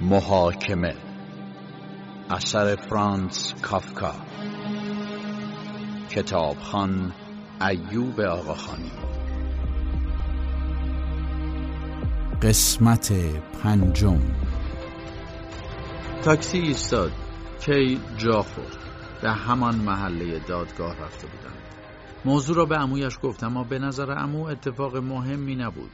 [0.00, 0.94] محاکمه.
[2.30, 4.14] اثر فرانس کافکا.
[6.10, 7.12] کتابخان
[7.60, 8.90] ایوب آقاخانی.
[12.42, 13.12] قسمت
[13.62, 14.20] پنجم.
[16.24, 17.12] تاکسی ایستاد.
[17.60, 18.76] کی جا خورد؟
[19.22, 21.62] به همان محله دادگاه رفته بودند.
[22.24, 25.90] موضوع را به عمویش گفت اما به نظر عمو اتفاق مهمی نبود.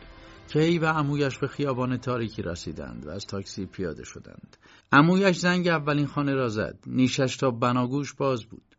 [0.52, 4.56] کی و عمویش به خیابان تاریکی رسیدند و از تاکسی پیاده شدند.
[4.92, 6.78] عمویش زنگ اولین خانه را زد.
[6.86, 8.76] نیشش تا بناگوش باز بود.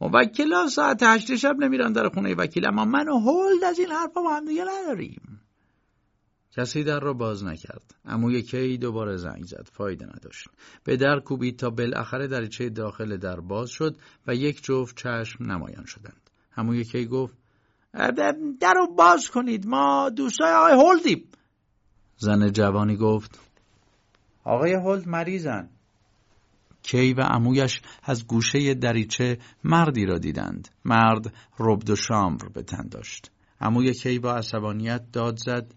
[0.00, 4.20] موکلا ساعت هشت شب نمیرن در خونه وکیل اما من و هولد از این حرفا
[4.22, 5.40] با هم دیگه نداریم.
[6.56, 7.94] کسی در را باز نکرد.
[8.04, 9.68] عموی کی دوباره زنگ زد.
[9.72, 10.48] فایده نداشت.
[10.84, 13.96] به در کوبید تا بالاخره دریچه داخل در باز شد
[14.26, 16.30] و یک جفت چشم نمایان شدند.
[16.56, 17.45] عموی کی گفت
[18.60, 21.28] در رو باز کنید ما دوستای آقای هولدیم.
[22.16, 23.40] زن جوانی گفت
[24.44, 25.70] آقای هولد مریضن.
[26.82, 30.68] کی و عمویش از گوشه دریچه مردی را دیدند.
[30.84, 33.30] مرد ربد و شامر به تن داشت.
[33.60, 35.74] عموی کی با عصبانیت داد زد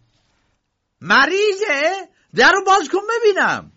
[1.02, 3.72] مریضه؟ در رو باز کن ببینم.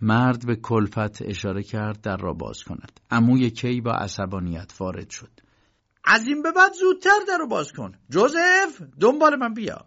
[0.00, 3.00] مرد به کلفت اشاره کرد در را باز کند.
[3.10, 5.40] عموی کی با عصبانیت وارد شد.
[6.06, 7.92] از این به بعد زودتر در رو باز کن.
[8.10, 9.86] جوزف دنبال من بیا.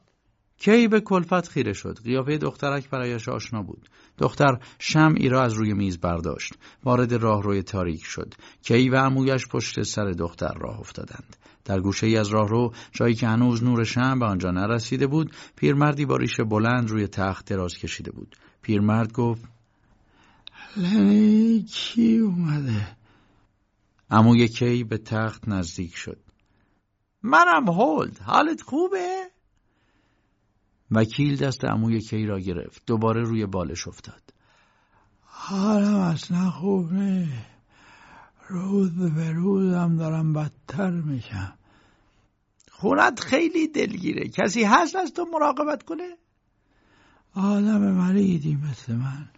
[0.57, 3.89] کی به کلفت خیره شد؟ قیافه دخترک برایش آشنا بود.
[4.17, 6.53] دختر شمعی را از روی میز برداشت.
[6.83, 8.33] وارد راهروی تاریک شد.
[8.61, 11.35] کی و عمویش پشت سر دختر راه افتادند.
[11.65, 16.05] در گوشه ای از راهرو جایی که هنوز نور شم به آنجا نرسیده بود پیرمردی
[16.05, 18.35] با ریش بلند روی تخت دراز کشیده بود.
[18.61, 19.41] پیرمرد گفت
[20.77, 22.98] لنی کی اومده؟
[24.11, 26.19] عموی کی به تخت نزدیک شد.
[27.23, 28.19] منم هولد.
[28.19, 29.29] حالت خوبه؟
[30.91, 32.83] وکیل دست عموی کی را گرفت.
[32.85, 34.33] دوباره روی بالش افتاد.
[35.21, 37.27] حالم اصلا خوب نه
[38.47, 41.53] روز به روزم دارم بدتر میشم.
[42.71, 44.29] خونت خیلی دلگیره.
[44.29, 46.17] کسی هست از تو مراقبت کنه؟
[47.35, 49.29] آدم مریدی مثل من.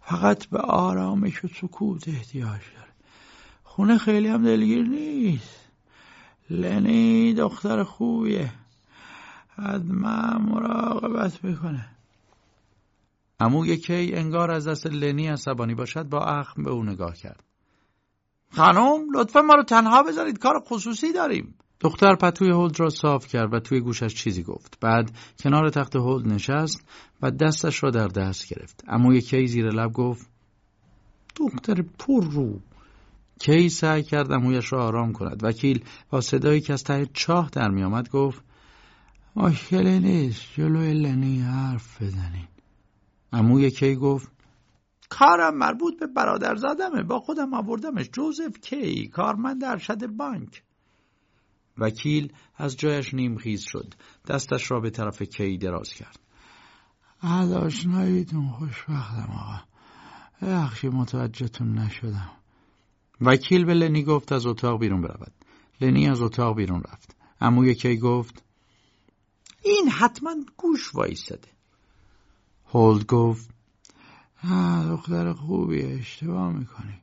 [0.00, 2.93] فقط به آرامش و سکوت احتیاج داره.
[3.74, 5.70] خونه خیلی هم دلگیر نیست.
[6.50, 8.52] لنی دختر خوبیه.
[9.56, 11.86] حتما مراقبت بکنه
[13.40, 17.44] امو کی انگار از دست لنی عصبانی باشد با اخم به او نگاه کرد.
[18.50, 21.54] خانم لطفا ما رو تنها بذارید کار خصوصی داریم.
[21.80, 24.78] دختر پتوی هولد را صاف کرد و توی گوشش چیزی گفت.
[24.80, 25.10] بعد
[25.42, 26.88] کنار تخت هولد نشست
[27.22, 28.84] و دستش را در دست گرفت.
[28.88, 30.26] اما کی زیر لب گفت
[31.36, 32.60] دختر پر رو.
[33.40, 35.44] کی سعی کرد امویش را آرام کند.
[35.44, 38.44] وکیل با صدایی که از ته چاه در میآمد گفت
[39.36, 42.48] مشکلی نیست جلوی لنی حرف بزنین.
[43.32, 44.28] اموی کی گفت
[45.08, 48.08] کارم مربوط به برادر زادمه با خودم آوردمش.
[48.12, 50.62] جوزف کی؟ کارمند ارشد بانک.
[51.78, 53.94] وکیل از جایش نیمخیز شد.
[54.28, 56.20] دستش را به طرف کی دراز کرد.
[57.20, 59.60] از آشناییتون خوشبختم آقا.
[60.42, 62.30] بخشی متوجهتون نشدم.
[63.20, 65.32] وکیل به لنی گفت از اتاق بیرون برود.
[65.80, 67.16] لنی از اتاق بیرون رفت.
[67.40, 68.42] اموی کی گفت
[69.62, 71.48] این حتما گوش وایستده
[72.72, 73.50] هولد گفت
[74.90, 77.00] دختر خوبی اشتباه می‌کنی.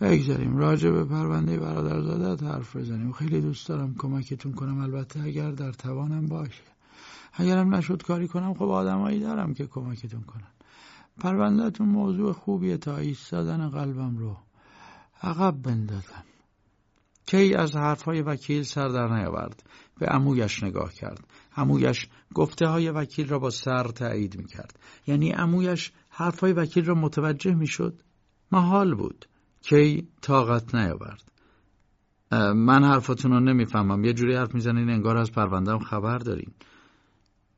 [0.00, 3.12] بگذاریم راجع به پرونده برادرزاده حرف بزنیم.
[3.12, 4.78] خیلی دوست دارم کمکتون کنم.
[4.78, 6.62] البته اگر در توانم باشه.
[7.32, 10.52] اگرم نشد کاری کنم خب آدمایی دارم که کمکتون کنن.
[11.20, 14.36] پروندهتون موضوع خوبیه تا ایستادن قلبم رو.
[15.22, 16.24] عقب بندازم.
[17.26, 19.62] کی از حرفهای وکیل سر در نیاورد
[19.98, 21.26] به عمویش نگاه کرد.
[21.56, 26.94] عمویش گفته های وکیل را با سر تایید می کرد یعنی عمویش حرفهای وکیل را
[26.94, 28.00] متوجه می شد
[28.52, 29.28] محال بود.
[29.62, 31.22] کی طاقت نیاورد.
[32.54, 34.04] من حرفاتون رو نمی‌فهمم.
[34.04, 36.52] یه جوری حرف می‌زنین انگار از پروندهم خبر دارین.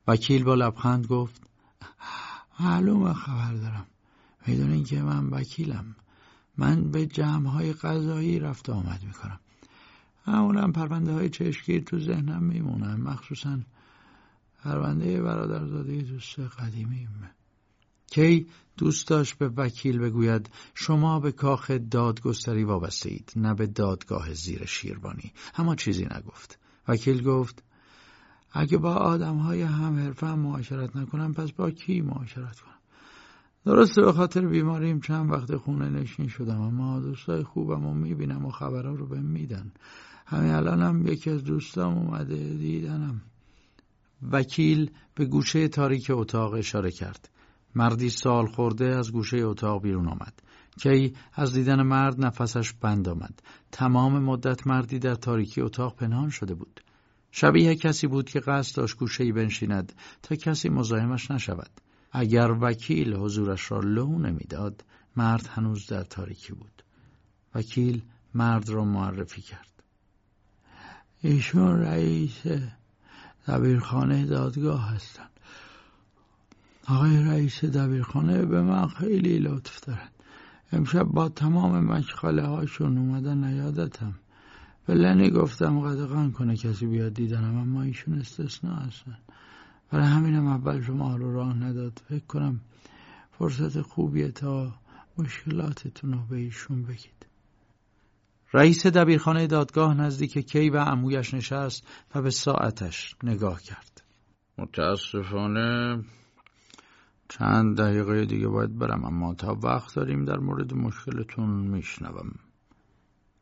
[0.08, 1.42] وکیل با لبخند گفت
[2.60, 3.86] معلومه خبر دارم.
[4.46, 5.96] می‌دونین که من وکیلم.
[6.58, 9.40] من به جمعهای قضایی رفت آمد می‌کنم.
[10.26, 12.94] معمولا پرونده های چشگیر تو ذهنم میمونن.
[12.94, 13.58] مخصوصا
[14.64, 17.30] پرونده برادرزاده دوست قدیمیم.
[18.06, 24.34] کی دوست داشت به وکیل بگوید شما به کاخ دادگستری وابسته اید نه به دادگاه
[24.34, 25.32] زیر شیروانی.
[25.58, 26.58] اما چیزی نگفت.
[26.88, 27.62] وکیل گفت
[28.52, 32.74] اگه با آدم های هم حرفه هم معاشرت نکنم پس با کی معاشرت کنم؟
[33.66, 38.50] درسته به خاطر بیماریم چند وقت خونه نشین شدم اما دوستای خوبم رو می‌بینم و
[38.50, 39.72] خبرها رو به میدن
[40.26, 43.20] همین الانم یکی از دوستام اومده دیدنم
[44.32, 47.28] وکیل به گوشه تاریک اتاق اشاره کرد
[47.74, 50.42] مردی سال خورده از گوشه اتاق بیرون آمد.
[50.82, 53.42] کی از دیدن مرد نفسش بند آمد.
[53.72, 56.80] تمام مدت مردی در تاریکی اتاق پنهان شده بود.
[57.30, 59.92] شبیه کسی بود که قصد داشت گوشه بنشیند
[60.22, 61.70] تا کسی مزاحمش نشود.
[62.18, 64.84] اگر وکیل حضورش را لو نمی‌داد
[65.16, 66.82] مرد هنوز در تاریکی بود.
[67.54, 68.02] وکیل
[68.34, 69.82] مرد را معرفی کرد.
[71.22, 72.42] ایشون رئیس
[73.48, 75.30] دبیرخانه دادگاه هستند.
[76.88, 80.12] آقای رئیس دبیرخانه به من خیلی لطف دارد.
[80.72, 84.14] امشب با تمام مشغله هاشون اومدن نیادتم.
[84.86, 89.18] به لنی گفتم قدقان کنه کسی بیاد دیدنم اما ایشون استثناء هستن.
[89.90, 92.02] برای همینم اول شما رو راه نداد.
[92.08, 92.60] فکر کنم
[93.38, 94.74] فرصت خوبیه تا
[95.18, 97.26] مشکلاتتون رو به ایشون بگید.
[98.52, 104.02] رئیس دبیرخانه دادگاه نزدیک کی و عمویش نشست و به ساعتش نگاه کرد.
[104.58, 106.04] متاسفانه
[107.28, 112.32] چند دقیقه دیگه باید برم اما تا وقت داریم در مورد مشکلتون میشنوم.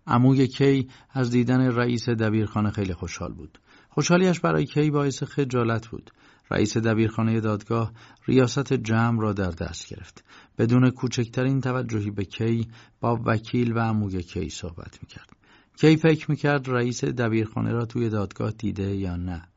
[0.07, 3.59] عموی کی از دیدن رئیس دبیرخانه خیلی خوشحال بود.
[3.89, 6.11] خوشحالیش برای کی باعث خجالت بود.
[6.51, 7.93] رئیس دبیرخانه دادگاه
[8.27, 10.25] ریاست جمع را در دست گرفت.
[10.59, 12.69] بدون کوچکترین توجهی به کی
[13.01, 15.33] با وکیل و عموی کی صحبت می‌کرد.
[15.77, 19.49] کی فکر می‌کرد رئیس دبیرخانه را توی دادگاه دیده یا نه.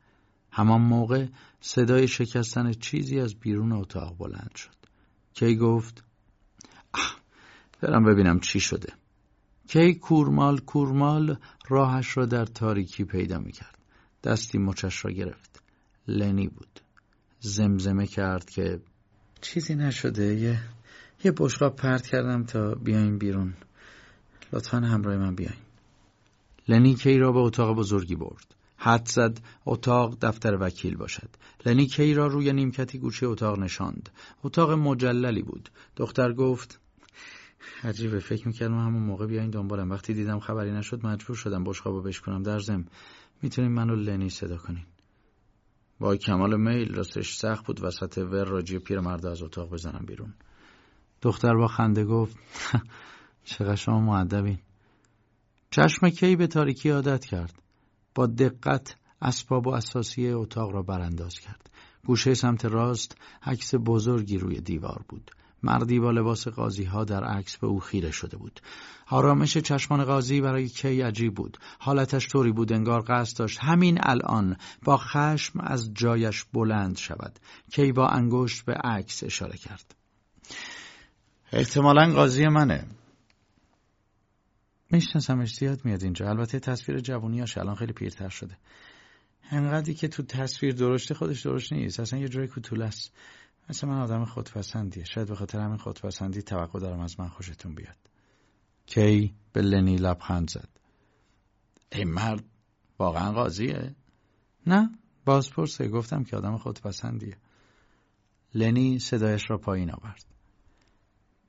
[0.51, 1.25] همان موقع
[1.61, 4.75] صدای شکستن چیزی از بیرون اتاق بلند شد.
[5.33, 6.03] کی گفت
[7.81, 8.93] برم ببینم چی شده.
[9.67, 11.37] کی کورمال کورمال
[11.69, 13.77] راهش را در تاریکی پیدا می‌کرد.
[14.23, 15.56] دستی مچش را گرفت.
[16.07, 16.79] لنی بود.
[17.39, 18.79] زمزمه کرد که
[19.41, 20.35] چیزی نشده.
[20.35, 20.59] یه
[21.23, 23.53] یه بشقاب پرت کردم تا بیاین بیرون.
[24.53, 25.59] لطفا همراه من بیاین.
[26.67, 28.55] لنی کی را به اتاق بزرگی برد.
[28.77, 31.29] حد زد اتاق دفتر وکیل باشد.
[31.65, 34.09] لنی کی را روی نیمکتی گوشه اتاق نشاند.
[34.43, 35.69] اتاق مجللی بود.
[35.95, 36.79] دختر گفت
[37.83, 39.91] عجیبه فکر می‌کردم همون موقع بیاین دنبالم.
[39.91, 42.85] وقتی دیدم خبری نشد مجبور شدم بشقابو بشکنم در زم
[43.41, 44.85] می‌تونیم منو لنی صدا کنین
[45.99, 50.33] با کمال میل راستش سخت بود وسط ور راجی مرد از اتاق بزنم بیرون.
[51.21, 52.37] دختر با خنده گفت
[53.43, 54.59] چقدر شما معدبین
[55.71, 57.53] چشم کی به تاریکی عادت کرد؟
[58.15, 61.69] با دقت اسباب و اساسی اتاق را برانداز کرد.
[62.05, 65.31] گوشه سمت راست عکس بزرگی روی دیوار بود.
[65.63, 68.59] مردی با لباس قاضی ها در عکس به او خیره شده بود.
[69.07, 71.57] آرامش چشمان قاضی برای کی عجیب بود.
[71.79, 73.59] حالتش طوری بود انگار قصد داشت.
[73.61, 77.39] همین الان با خشم از جایش بلند شود.
[77.71, 79.95] کی با انگشت به عکس اشاره کرد.
[81.51, 82.85] احتمالا قاضی منه.
[84.91, 86.29] میشناسمش زیاد میاد اینجا.
[86.29, 88.57] البته تصویر جوونیاش الان خیلی پیرتر شده.
[89.51, 91.99] انقدری که تو تصویر درشته خودش درشت نیست.
[91.99, 93.11] اصلا یه جای کوتوله است.
[93.69, 95.03] مثل من آدم خودپسندیه.
[95.03, 97.97] شاید به خاطر همین خودپسندی توقع دارم از من خوشتون بیاد.
[98.85, 100.69] کی به لنی لبخند زد.
[101.91, 102.43] ای مرد
[102.99, 103.95] واقعا قاضیه؟
[104.67, 104.89] نه
[105.25, 105.87] بازپرسه.
[105.87, 107.37] گفتم که آدم خودپسندیه.
[108.53, 110.25] لنی صدایش را پایین آورد.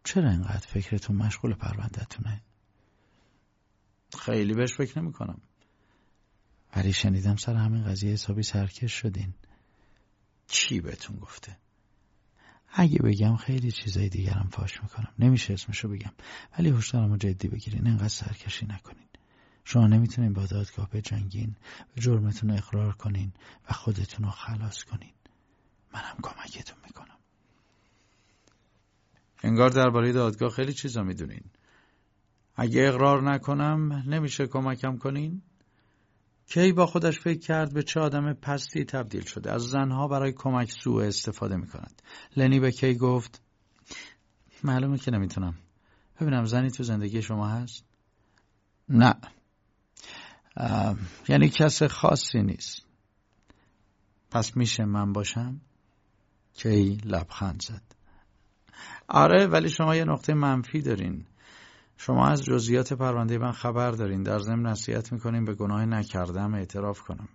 [0.04, 2.42] چرا اینقدر فکرتون مشغول پروندهتونه؟
[4.18, 5.40] خیلی بهش فکر نمی کنم
[6.76, 9.34] ولی شنیدم سر همین قضیه حسابی سرکش شدین.
[10.46, 11.56] چی بهتون گفته؟
[12.72, 15.12] اگه بگم خیلی چیزای دیگرم فاش می‌کنم.
[15.18, 16.12] نمیشه اسمشو بگم.
[16.58, 17.86] ولی هشدارمو جدی بگیرین.
[17.86, 19.08] انقدر سرکشی نکنین.
[19.64, 21.56] شما نمی‌تونین با دادگاه بجنگین
[21.94, 23.32] به جرمتون اقرار کنین
[23.70, 25.12] و خودتون رو خلاص کنین.
[25.94, 27.18] منم کمکتون می‌کنم.
[29.42, 31.44] انگار درباره دادگاه خیلی چیزا می‌دونین.
[32.56, 35.42] اگه اقرار نکنم نمیشه کمکم کنین؟
[36.48, 39.52] کی با خودش فکر کرد به چه آدم پستی تبدیل شده.
[39.52, 42.02] از زنها برای کمک سوء استفاده می کند
[42.36, 43.42] لنی به کی گفت
[44.64, 45.54] معلومه که نمی‌تونم.
[46.20, 47.84] ببینم زنی تو زندگی شما هست؟
[48.88, 49.14] نه.
[51.28, 52.86] یعنی کس خاصی نیست.
[54.30, 55.60] پس میشه من باشم؟
[56.54, 57.82] کی لبخند زد.
[59.08, 61.26] آره ولی شما یه نقطه منفی دارین.
[62.00, 64.22] شما از جزئیات پرونده من خبر دارین.
[64.22, 67.28] در ضمن نصیحت می‌کنیم به گناه نکردم اعتراف کنم.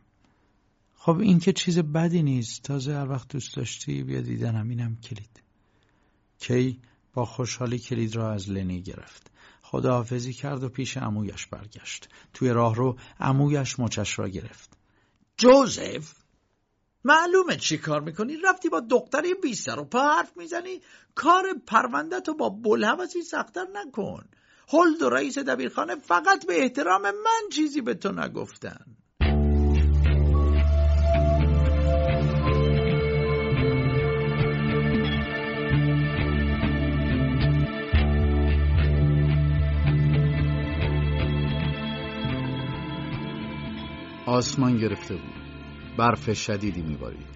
[0.95, 2.63] خب این که چیز بدی نیست.
[2.63, 4.69] تازه هر وقت دوست داشتی بیا دیدنم.
[4.69, 5.43] اینم کلید.
[6.39, 6.81] کی
[7.13, 9.31] با خوشحالی کلید را از لنی گرفت.
[9.61, 12.09] خداحافظی کرد و پیش عمویش برگشت.
[12.33, 14.77] توی راه رو عمویش مچش را گرفت.
[15.37, 16.13] جوزف
[17.05, 20.81] معلومه چی کار می‌کنی؟ رفتی با دختری بی سر و پا حرف می‌زنی؟
[21.15, 24.23] کار پرونده تو با بلحوثی سختتر نکن.
[24.69, 28.85] هلد و رئیس دبیرخانه فقط به احترام من چیزی به تو نگفتن.
[44.25, 45.33] آسمان گرفته بود.
[45.97, 47.27] برف شدیدی میبارید.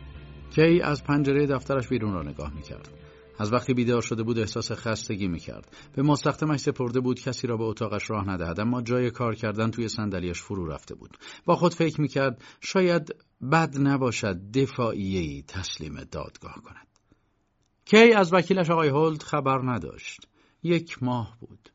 [0.55, 3.06] کی از پنجره دفترش بیرون را نگاه می‌کرد؟
[3.37, 5.75] از وقتی بیدار شده بود احساس خستگی می‌کرد.
[5.95, 9.87] به مستخدمش سپرده بود کسی را به اتاقش راه ندهد اما جای کار کردن توی
[9.87, 11.17] صندلیاش فرو رفته بود.
[11.45, 13.15] با خود فکر می‌کرد شاید
[13.51, 16.87] بد نباشد دفاعیهی تسلیم دادگاه کند.
[17.85, 20.27] کی از وکیلش آقای هولد خبر نداشت.
[20.63, 21.69] یک ماه بود.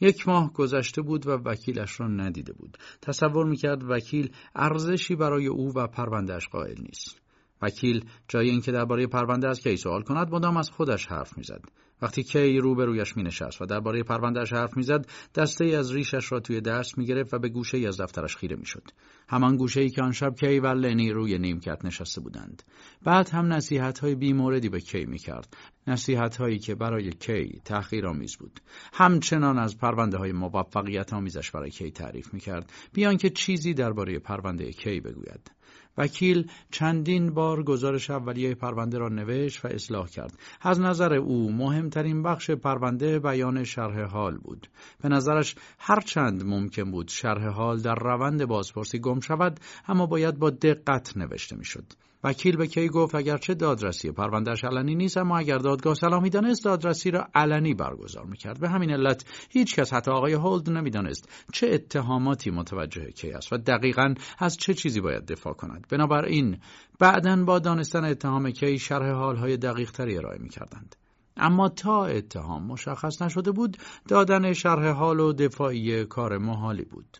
[0.00, 2.78] یک ماه گذشته بود و وکیلش را ندیده بود.
[3.02, 7.20] تصور می‌کرد وکیل ارزشی برای او و پروندهش قائل نیست.
[7.62, 11.64] وکیل جای اینکه درباره پرونده از کی سوال کند مدام از خودش حرف می‌زد
[12.02, 16.40] وقتی کی روبرویش می نشست و درباره پروندهش حرف می‌زد دسته ای از ریشش را
[16.40, 18.82] توی دست می گرفت و به گوشه ای از دفترش خیره می شد.
[19.28, 22.62] همان گوشه ای که آن شب کی و لنی روی نیمکت نشسته بودند.
[23.02, 25.56] بعد هم نصیحت های بیموردی به کی می کرد.
[25.86, 28.60] نصیحت هایی که برای کی تحقیر آمیز بود.
[28.92, 32.72] همچنان از پرونده های موفقیت آمیزش برای کی تعریف می کرد.
[32.92, 35.59] بیان که چیزی درباره پرونده کی بگوید.
[35.98, 40.38] وکیل چندین بار گزارش اولیه پرونده را نوشت و اصلاح کرد.
[40.60, 44.66] از نظر او مهمترین بخش پرونده بیان شرح حال بود.
[45.02, 50.50] به نظرش هرچند ممکن بود شرح حال در روند بازپرسی گم شود اما باید با
[50.50, 51.84] دقت نوشته می‌شد.
[52.24, 57.10] وکیل به کی گفت اگرچه دادرسی پروندهش علنی نیست اما اگر دادگاه سلامی دانست دادرسی
[57.10, 58.60] را علنی برگزار می‌کرد.
[58.60, 63.56] به همین علت هیچ کس حتی آقای هولد نمی‌دانست چه اتهاماتی متوجه کی است و
[63.56, 65.86] دقیقا از چه چیزی باید دفاع کند.
[65.90, 66.58] بنابراین
[66.98, 70.96] بعدا با دانستن اتهام کی شرح حالهای دقیق تری ارائه می‌کردند.
[71.36, 73.76] اما تا اتهام مشخص نشده بود
[74.08, 77.18] دادن شرح حال و دفاعی کار محالی بود.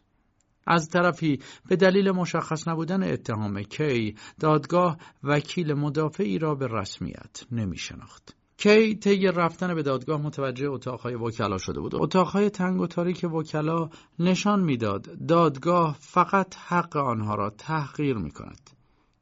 [0.70, 7.76] از طرفی به دلیل مشخص نبودن اتهام کی دادگاه وکیل مدافعی را به رسمیت نمی
[7.76, 8.36] شناخت.
[8.56, 11.94] کی طی رفتن به دادگاه متوجه اتاقهای وکلا شده بود.
[11.94, 18.70] اتاقهای تنگ و تاریک وکلا نشان می‌داد دادگاه فقط حق آنها را تحقیر می کند.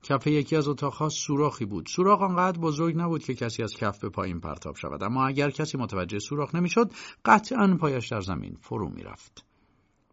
[0.03, 1.87] کف یکی از اتاقها سوراخی بود.
[1.87, 5.03] سوراخ آنقدر بزرگ نبود که کسی از کف به پایین پرتاب شود.
[5.03, 6.93] اما اگر کسی متوجه سوراخ نمی‌شد،
[7.25, 9.48] قطعا پایش در زمین فرو می‌رفت.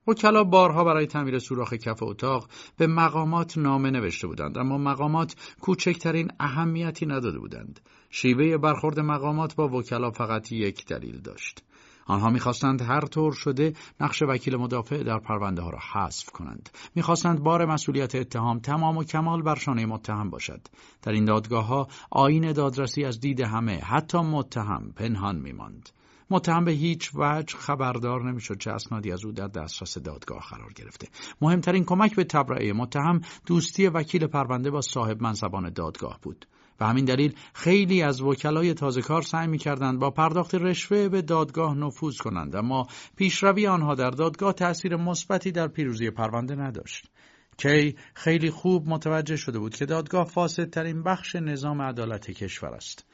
[0.07, 6.31] وکلا بارها برای تعمیر سوراخ کف اتاق به مقامات نامه نوشته بودند اما مقامات کوچکترین
[6.39, 7.79] اهمیتی نداده بودند.
[8.09, 11.63] شیوه برخورد مقامات با وکلا فقط یک دلیل داشت.
[12.07, 16.69] آنها می‌خواستند هر طور شده نقش وکیل مدافع در پرونده ها را حذف کنند.
[16.95, 20.67] می‌خواستند بار مسئولیت اتهام تمام و کمال بر شانه متهم باشد.
[21.01, 25.89] در این دادگاه ها آین دادرسی از دید همه حتی متهم پنهان میماند.
[26.29, 31.07] متهم به هیچ وجه خبردار نمی‌شد چه اسنادی از او در دسترس دادگاه قرار گرفته.
[31.41, 36.47] مهمترین کمک به تبرئه متهم دوستی وکیل پرونده با صاحب منصبان دادگاه بود.
[36.79, 41.21] و همین دلیل خیلی از وکلای تازه کار سعی می کردند با پرداخت رشوه به
[41.21, 47.09] دادگاه نفوذ کنند اما پیشروی آنها در دادگاه تأثیر مثبتی در پیروزی پرونده نداشت.
[47.57, 53.05] کی خیلی خوب متوجه شده بود که دادگاه فاسدترین بخش نظام عدالت کشور است.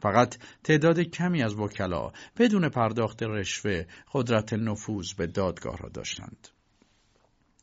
[0.00, 6.48] فقط تعداد کمی از وکلا بدون پرداخت رشوه قدرت نفوذ به دادگاه را داشتند.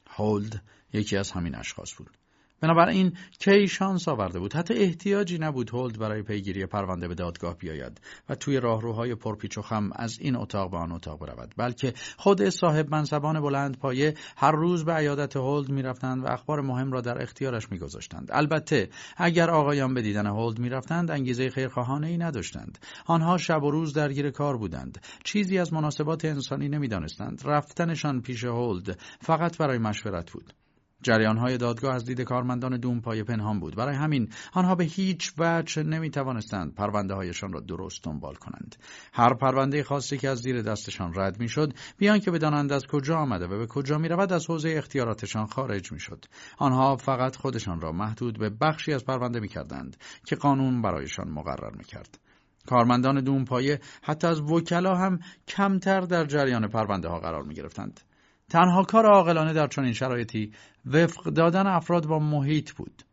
[0.07, 0.61] هولد
[0.93, 2.17] یکی از همین اشخاص بود.
[2.61, 8.01] بنابراین کی شانس آورده بود؟ حتی احتیاجی نبود هولد برای پیگیری پرونده به دادگاه بیاید
[8.29, 11.53] و توی راهروهای پرپیچ و خم از این اتاق به آن اتاق برود.
[11.57, 16.91] بلکه خود صاحب منصبان بلند پایه هر روز به عیادت هولد می‌رفتند و اخبار مهم
[16.91, 18.29] را در اختیارش میگذاشتند.
[18.31, 22.77] البته اگر آقایان به دیدن هولد می‌رفتند انگیزه خیرخواهانه ای نداشتند.
[23.05, 25.01] آنها شب و روز درگیر کار بودند.
[25.23, 27.41] چیزی از مناسبات انسانی نمی‌دانستند.
[27.45, 30.53] رفتنشان پیش هولد فقط برای مشورت بود.
[31.05, 33.75] های دادگاه از دید کارمندان دوم پای پنهان بود.
[33.75, 38.75] برای همین آنها به هیچ وجه نمی توانستند پرونده هایشان را درست دنبال کنند.
[39.13, 43.45] هر پرونده خاصی که از زیر دستشان رد می‌شد بیان که بدانند از کجا آمده
[43.45, 46.25] و به کجا می رود از حوزه اختیاراتشان خارج می‌شد.
[46.57, 51.75] آنها فقط خودشان را محدود به بخشی از پرونده می کردند که قانون برایشان مقرر
[51.77, 52.19] می کرد
[52.67, 57.99] کارمندان دوم پایه حتی از وکلا هم کمتر در جریان پرونده ها قرار می گرفتند.
[58.49, 60.51] تنها کار عاقلانه در چنین شرایطی
[60.85, 63.03] وفق دادن افراد با محیط بود.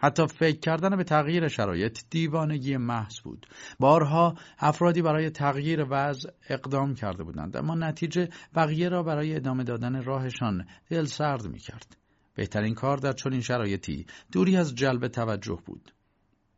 [0.00, 3.46] حتی فکر کردن به تغییر شرایط دیوانگی محض بود.
[3.78, 10.02] بارها افرادی برای تغییر وضع اقدام کرده بودند اما نتیجه بقیه را برای ادامه دادن
[10.02, 11.96] راهشان دل سرد می کرد.
[12.34, 15.92] بهترین کار در چنین شرایطی دوری از جلب توجه بود.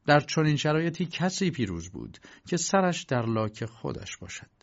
[0.06, 4.61] در چنین شرایطی کسی پیروز بود که سرش در لاک خودش باشد.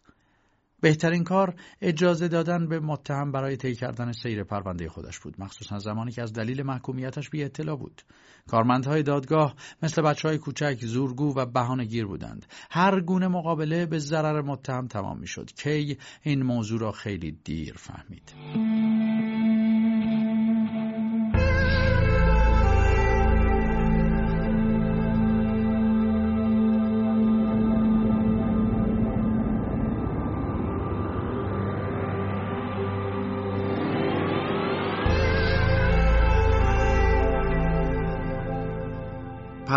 [0.81, 5.36] بهترین کار اجازه دادن به متهم برای طی کردن سیر پرونده خودش بود.
[5.39, 8.01] مخصوصا زمانی که از دلیل محکومیتش بی اطلاع بود.
[8.48, 12.45] کارمندهای دادگاه مثل بچه های کوچک زورگو و بهانه گیر بودند.
[12.71, 15.51] هر گونه مقابله به ضرر متهم تمام می‌شد.
[15.51, 18.88] کی این موضوع را خیلی دیر فهمید.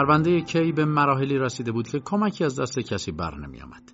[0.02, 3.92] پرونده کی به مراحلی رسیده بود که کمکی از دست کسی بر نمی آمد.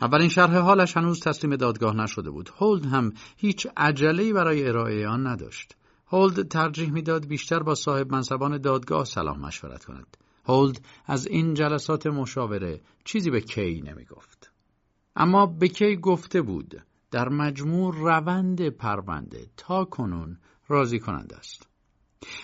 [0.00, 2.50] اولین شرح حالش هنوز تسلیم دادگاه نشده بود.
[2.58, 5.76] هولد هم هیچ عجله‌ای برای ارائه آن نداشت.
[6.06, 10.16] هولد ترجیح می‌داد بیشتر با صاحب منصبان دادگاه سلام مشورت کند.
[10.44, 14.52] هولد از این جلسات مشاوره چیزی به کی نمی گفت.
[15.16, 20.38] اما به کی گفته بود در مجموع روند پرونده تا کنون
[20.68, 21.69] راضی کننده است.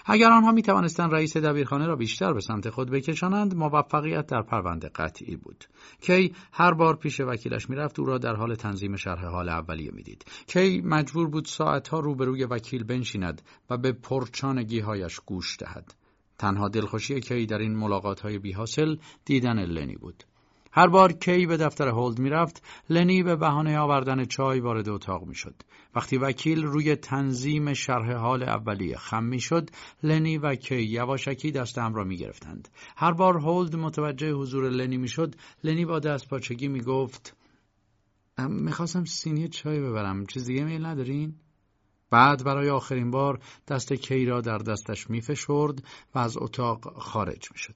[0.06, 4.88] اگر آنها می توانستند رئیس دبیرخانه را بیشتر به سمت خود بکشانند موفقیت در پرونده
[4.88, 5.64] قطعی بود.
[6.00, 10.24] کی هر بار پیش وکیلش می‌رفت او را در حال تنظیم شرح حال اولیه می‌دید.
[10.46, 15.94] کی مجبور بود ساعتها روبروی وکیل بنشیند و به پرچانگیهایش گوش دهد.
[16.38, 20.24] تنها دلخوشی کی در این ملاقات های بیحاصل دیدن لنی بود.
[20.78, 25.54] هر بار کی به دفتر هولد می‌رفت لنی به بهانه آوردن چای وارد اتاق می‌شد.
[25.94, 29.70] وقتی وکیل روی تنظیم شرح حال اولیه خم می‌شد
[30.02, 32.68] لنی و کی یواشکی دست هم را می‌گرفتند.
[32.96, 37.36] هر بار هولد متوجه حضور لنی می‌شد لنی با دست پاچگی می‌گفت
[38.48, 41.34] می‌خواستم سینی چای ببرم چیز دیگه میل ندارین؟
[42.10, 45.82] بعد برای آخرین بار دست کی را در دستش میفشرد
[46.14, 47.74] و از اتاق خارج می‌شد.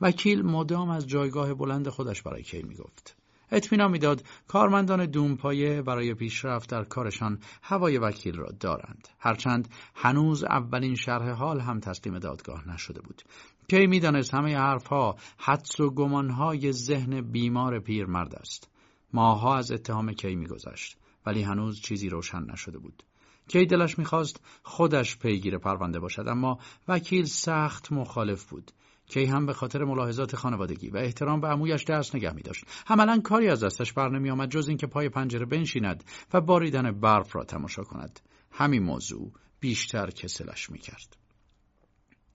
[0.00, 3.16] وکیل مدام از جایگاه بلند خودش برای کی می‌گفت.
[3.50, 9.08] اطمینان می‌داد کارمندان دومپایه برای پیشرفت در کارشان هوای وکیل را دارند.
[9.18, 13.22] هرچند هنوز اولین شرح حال هم تسلیم دادگاه نشده بود.
[13.68, 18.70] کی می‌دانست همه حرفها حدس و گمانهای ذهن بیمار پیرمرد است.
[19.12, 23.02] ماها از اتهام کی میگذشت ولی هنوز چیزی روشن نشده بود.
[23.48, 28.72] کی دلش می‌خواست خودش پیگیر پرونده باشد اما وکیل سخت مخالف بود.
[29.08, 32.64] کی هم به خاطر ملاحظات خانوادگی و احترام به عمویش دست نگه می داشت.
[32.86, 37.36] عملا کاری از دستش بر نمی آمد جز اینکه پای پنجره بنشیند و باریدن برف
[37.36, 38.20] را تماشا کند.
[38.52, 41.16] همین موضوع بیشتر کسلش می کرد.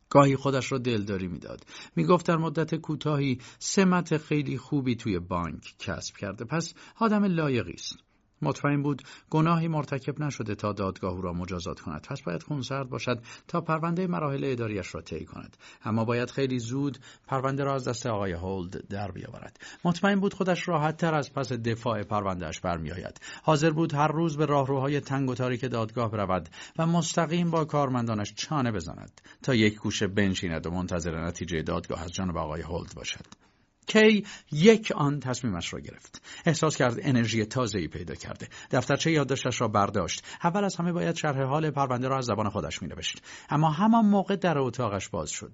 [0.10, 1.66] گاهی خودش را دلداری می‌داد.
[1.96, 8.11] می‌گفت در مدت کوتاهی سمت خیلی خوبی توی بانک کسب کرده پس آدم لایقی است.
[8.42, 12.02] مطمئن بود گناهی مرتکب نشده تا دادگاه را مجازات کند.
[12.02, 15.58] پس باید خونسرد باشد تا پرونده مراحل اداریش را طی کند.
[15.86, 19.60] اما باید خیلی زود پرونده را از دست آقای هولد در بیاورد.
[19.86, 23.22] مطمئن بود خودش راحت تر از پس دفاع پروندهش برمیآید.
[23.44, 28.34] حاضر بود هر روز به راهروهای تنگ و تاریک دادگاه برود و مستقیم با کارمندانش
[28.34, 33.41] چانه بزند تا یک گوشه بنشیند و منتظر نتیجه دادگاه از جانب آقای هولد باشد.
[33.88, 36.22] کی یک آن تصمیمش را گرفت.
[36.46, 38.48] احساس کرد انرژی تازه‌ای پیدا کرده.
[38.72, 40.24] دفترچه یادداشتش را برداشت.
[40.44, 43.22] اول از همه باید شرح حال پرونده را از زبان خودش مینوشت.
[43.50, 45.54] اما همان موقع در اتاقش باز شد.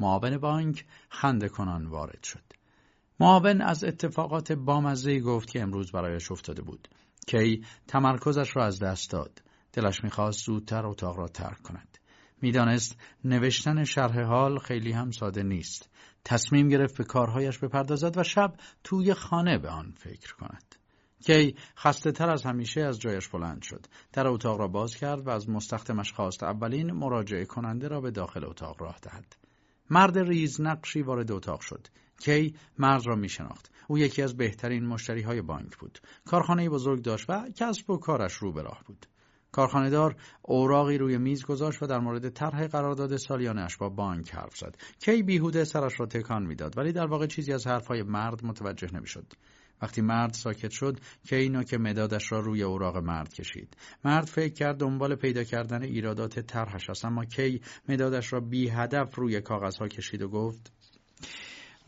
[0.00, 2.42] معاون بانک خنده کنان وارد شد.
[3.20, 6.88] معاون از اتفاقات بامزه‌ای گفت که امروز برایش افتاده بود.
[7.26, 9.42] کی تمرکزش را از دست داد.
[9.72, 11.98] دلش می‌خواست زودتر اتاق را ترک کند.
[12.42, 15.88] می‌دانست نوشتن شرح حال خیلی هم ساده نیست.
[16.24, 20.74] تصمیم گرفت به کارهایش بپردازد و شب توی خانه به آن فکر کند.
[21.26, 23.86] کی خسته تر از همیشه از جایش بلند شد.
[24.12, 28.44] در اتاق را باز کرد و از مستخدمش خواست اولین مراجعه کننده را به داخل
[28.44, 29.36] اتاق راه دهد.
[29.90, 31.86] مرد ریز نقشی وارد اتاق شد.
[32.20, 33.70] کی مرد را می شناخت.
[33.88, 35.98] او یکی از بهترین مشتری های بانک بود.
[36.24, 39.06] کارخانه بزرگ داشت و کسب و کارش رو به راه بود.
[39.54, 44.76] کارخانهدار اوراقی روی میز گذاشت و در مورد طرح قرارداد سالیانش با بانک حرف زد.
[45.00, 49.32] کی بیهوده سرش را تکان می‌داد ولی در واقع چیزی از حرفهای مرد متوجه نمی‌شد.
[49.82, 53.76] وقتی مرد ساکت شد کی که مدادش را روی اوراق مرد کشید.
[54.04, 59.14] مرد فکر کرد دنبال پیدا کردن ایرادات طرحش است اما کی مدادش را بی هدف
[59.14, 60.72] روی کاغذها کشید و گفت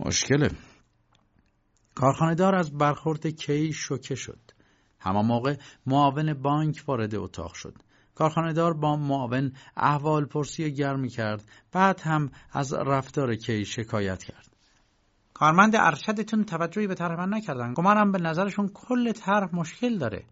[0.01, 0.51] مشکله.
[1.95, 4.46] کارخانهدار از برخورد کی شوکه شد.
[5.01, 5.57] همان موقع
[5.87, 7.75] معاون بانک وارد اتاق شد.
[8.15, 14.57] کارخانهدار با معاون احوال پرسی گرمی کرد بعد هم از رفتار کی شکایت کرد.
[15.35, 17.75] کارمند ارشدتون توجهی به طرح من نکردن.
[17.75, 20.25] گمانم به نظرشون کل طرح مشکل داره.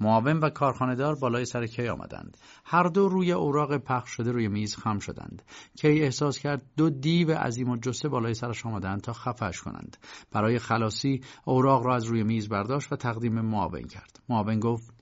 [0.00, 2.36] معاون و کارخانهدار بالای سر کی آمدند.
[2.64, 5.42] هر دو روی اوراق پخش شده روی میز خم شدند.
[5.76, 9.96] کی احساس کرد دو دیو عظیم و جسه بالای سرش آمدند تا خفش کنند.
[10.32, 14.20] برای خلاصی اوراق را از روی میز برداشت و تقدیم معاون کرد.
[14.28, 14.94] معاون گفت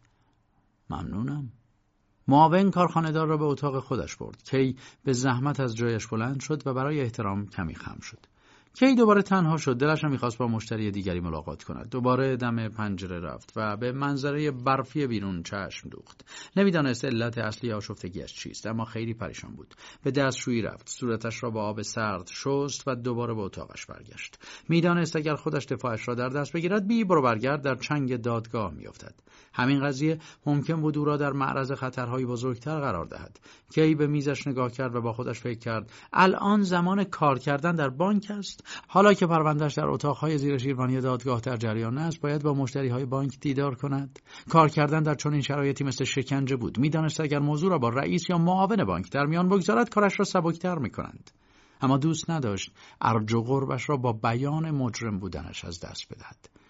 [0.90, 1.52] ممنونم.
[2.28, 4.42] معاون کارخانهدار را به اتاق خودش برد.
[4.42, 8.26] کی به زحمت از جایش بلند شد و برای احترام کمی خم شد.
[8.74, 9.76] کی دوباره تنها شد.
[9.76, 11.90] دلش می‌خواست با مشتری دیگری ملاقات کند.
[11.90, 16.24] دوباره دم پنجره رفت و به منظره برفی بیرون چشم دوخت.
[16.56, 19.74] نمی‌دانست علت اصلی آشفتگیش چیست اما خیلی پریشان بود.
[20.02, 20.88] به دستشویی رفت.
[20.88, 24.38] صورتش را با آب سرد شست و دوباره به اتاقش برگشت.
[24.68, 29.14] می‌دانست اگر خودش دفاعش را در دست بگیرد بی برو برگرد در چنگ دادگاه میافتد.
[29.54, 33.40] همین قضیه ممکن بود او را در معرض خطرهای بزرگتر قرار دهد.
[33.74, 37.88] کی به میزش نگاه کرد و با خودش فکر کرد الان زمان کار کردن در
[37.88, 42.54] بانک است؟ حالا که پروندهش در اتاقهای زیر شیروانی دادگاه در جریان است باید با
[42.54, 44.18] مشتری های بانک دیدار کند.
[44.50, 46.78] کار کردن در چنین شرایطی مثل شکنجه بود.
[46.78, 50.78] می‌دانست اگر موضوع را با رئیس یا معاون بانک در میان بگذارد کارش را سبکتر
[50.78, 51.30] می‌کنند
[51.80, 56.61] اما دوست نداشت ارج و قربش را با بیان مجرم بودنش از دست بدهد.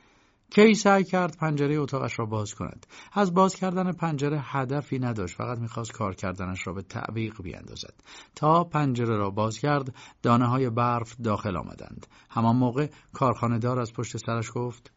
[0.54, 5.36] کی سعی کرد پنجره اتاقش را باز کند؟ از باز کردن پنجره هدفی نداشت.
[5.36, 7.94] فقط می‌خواست کار کردنش را به تعویق بیاندازد.
[8.34, 12.06] تا پنجره را باز کرد دانه های برف داخل آمدند.
[12.30, 14.92] همان موقع کارخانه دار از پشت سرش گفت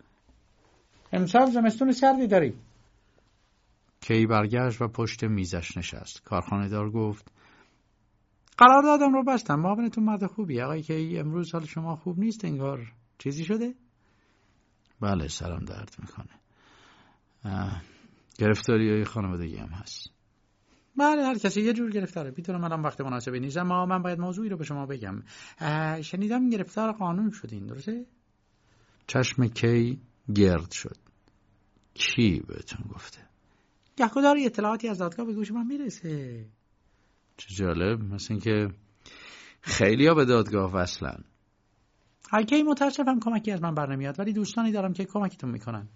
[1.14, 2.54] امسال زمستون سردی داری
[4.02, 6.24] کی برگشت و پشت میزش نشست.
[6.24, 7.32] کارخانه دار گفت
[8.58, 9.60] قرار دادم رو بستم.
[9.60, 10.62] معاونتون مرد خوبی.
[10.62, 13.74] آقای کی امروز حال شما خوب نیست؟ انگار چیزی شده؟
[15.02, 16.42] بله سرم درد می‌کنه.
[18.38, 20.10] گرفتاری های خانوادگی هم هست.
[20.98, 22.34] بله هر کسی یه جور گرفتاره.
[22.38, 25.24] می‌تونم الان وقت مناسبی نیست اما من باید موضوعی رو به شما بگم.
[26.02, 28.06] شنیدم گرفتار قانون شدین درسته؟
[29.08, 30.02] چشم کی
[30.36, 30.98] گرد شد.
[31.94, 33.20] کی بهتون گفته؟
[33.98, 36.46] گهگداری اطلاعاتی از دادگاه به گوش من می‌رسه.
[37.38, 38.68] چه جالب مثل اینکه
[39.62, 41.24] خیلی ها به دادگاه وصلن.
[42.48, 45.88] کی متاسفم کمکی از من برنمیاد ولی دوستانی دارم که کمکتون می‌کنن.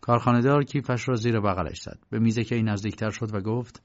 [0.00, 1.98] کارخانهدار کیفش را زیر بغلش زد.
[2.10, 3.82] به میز کی نزدیکتر شد و گفت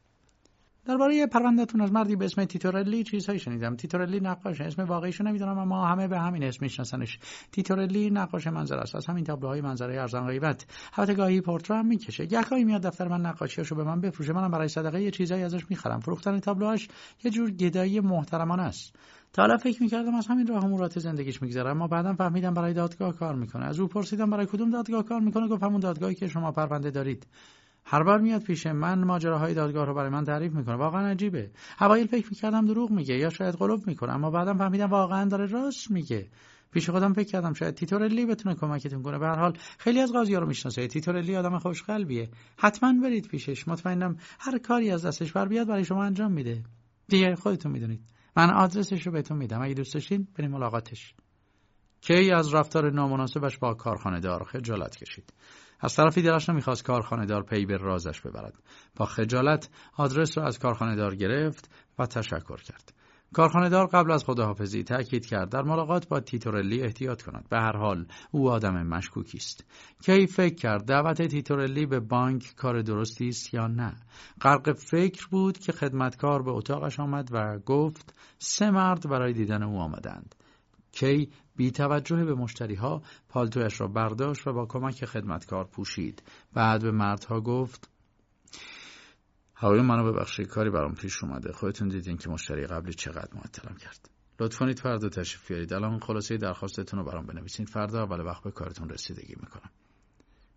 [0.86, 3.76] درباره پروندهتون از مردی به اسم تیتورلی چیزهایی شنیدم.
[3.76, 7.20] تیتورلی نقاشه اسم واقعیشو نمی‌دونم اما همه به همین اسم میشناسنش.
[7.52, 8.96] تیتورلی نقاش منظره است.
[8.96, 10.66] از همین تابلوهای منظره ارزان قیمت
[10.98, 12.26] البته گاهی پرتره هم می‌کشه.
[12.26, 14.34] گاهی میاد دفتر من نقاشیاشو به من بفروشه.
[14.34, 16.00] منم برای صدقه یه چیزایی ازش می‌خرم.
[16.00, 16.88] فروختن تابلوهاش
[17.24, 18.96] یه جور گدایی محترمانه است.
[19.34, 23.16] تا حالا فکر می‌کردم از همین راه امورات زندگیش میگذره اما بعدم فهمیدم برای دادگاه
[23.16, 23.66] کار می‌کنه.
[23.66, 27.28] از او پرسیدم برای کدوم دادگاه کار می‌کنه؟ گفت همون دادگاهی که شما پرونده دارید.
[27.86, 30.76] هر بار میاد پیش من ماجراهای دادگاه رو برای من تعریف می‌کنه.
[30.76, 31.52] واقعا عجیبه.
[31.82, 35.92] اوایل فکر می‌کردم دروغ میگه یا شاید قلوب می‌کنه اما بعدم فهمیدم واقعا داره راست
[35.92, 36.28] میگه.
[36.72, 39.20] پیش خودم فکر کردم شاید تیتورلی بتونه کمکتون کنه.
[39.20, 40.88] به هر حال خیلی از قاضی‌ها رو می‌شناسه.
[40.88, 43.68] تیتورلی آدم خوشقلبیه حتما برید پیشش.
[43.68, 46.64] مطمئنم هر کاری از دستش بر بیاد برای شما انجام میده.
[47.08, 48.02] دیگه خودتون می‌دونید.
[48.38, 49.62] من آدرسش رو بهتون میدم.
[49.62, 51.14] اگه دوست داشتین بریم ملاقاتش.
[52.02, 55.34] کی از رفتار نامناسبش با کارخانه دار خجالت کشید؟
[55.80, 58.54] از طرفی دلش نمی‌خواست کارخانه دار پی به رازش ببرد.
[58.96, 62.94] با خجالت آدرس رو از کارخانه دار گرفت و تشکر کرد.
[63.34, 67.46] کارخانهدار قبل از خداحافظی تأکید کرد در ملاقات با تیتورلی احتیاط کند.
[67.50, 69.66] به هر حال او آدم مشکوکی است.
[70.04, 73.96] کی فکر کرد دعوت تیتورلی به بانک کار درستی است یا نه؟
[74.42, 79.78] غرق فکر بود که خدمتکار به اتاقش آمد و گفت سه مرد برای دیدن او
[79.80, 80.36] آمدند.
[80.92, 86.24] کی بی توجه به مشتری ها پالتویش را برداشت و با کمک خدمتکار پوشید.
[86.54, 87.90] بعد به مردها گفت
[89.62, 91.54] هوای منو ببخشید کاری برام پیش اومده.
[91.54, 94.10] خودتون دیدین که مشتری قبلی چقدر معطلم کرد.
[94.40, 95.74] لطفا کنید فردا تشریف بیارید.
[95.74, 97.66] الان خلاصه درخواستتون رو برام بنویسین.
[97.66, 99.70] فردا اول وقت به کارتون رسیدگی می‌کنم.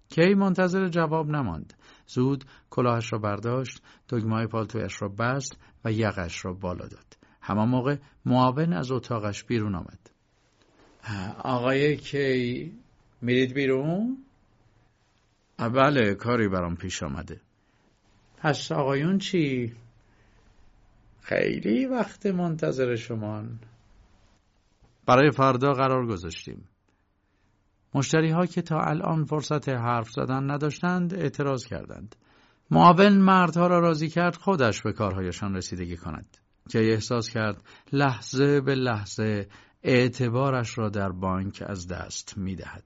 [0.09, 1.75] کی منتظر جواب نماند.
[2.07, 7.17] زود کلاهش را برداشت دگمه پالتویش را بست و یقش را بالا داد.
[7.41, 10.11] همان موقع معاون از اتاقش بیرون آمد.
[11.39, 12.73] آقای کی
[13.23, 14.25] میرید بیرون؟
[15.59, 17.41] بله کاری برام پیش آمده.
[18.43, 19.73] پس آقایون چی؟
[21.21, 23.59] خیلی وقت منتظر شمان
[25.07, 26.69] برای فردا قرار گذاشتیم
[27.95, 32.17] مشتری ها که تا الان فرصت حرف زدن نداشتند اعتراض کردند
[32.71, 36.37] معاون مردها را راضی کرد خودش به کارهایشان رسیدگی کند
[36.69, 39.49] که احساس کرد لحظه به لحظه
[39.83, 42.85] اعتبارش را در بانک از دست می دهد.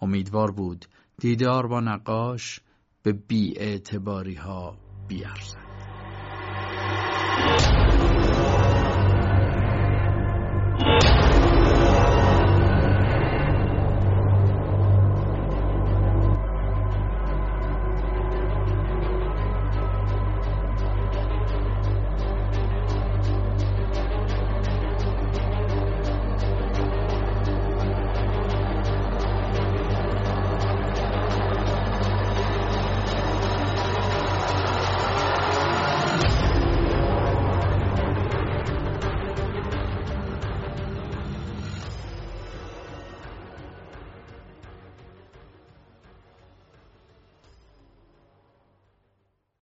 [0.00, 0.86] امیدوار بود
[1.18, 2.60] دیدار با نقاش
[3.02, 3.54] به بی
[4.34, 4.76] ها
[5.08, 5.62] بیارزد.